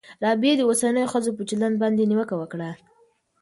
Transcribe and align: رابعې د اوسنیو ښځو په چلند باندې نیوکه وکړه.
رابعې 0.23 0.53
د 0.57 0.61
اوسنیو 0.69 1.11
ښځو 1.13 1.31
په 1.37 1.43
چلند 1.49 1.75
باندې 1.81 2.07
نیوکه 2.09 2.35
وکړه. 2.37 2.69